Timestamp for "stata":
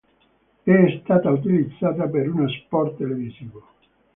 1.03-1.29